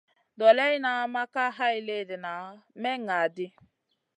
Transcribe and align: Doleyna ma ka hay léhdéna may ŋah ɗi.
Doleyna 0.39 0.91
ma 1.13 1.23
ka 1.33 1.45
hay 1.57 1.77
léhdéna 1.87 2.33
may 2.81 2.97
ŋah 3.05 3.25
ɗi. 3.35 3.45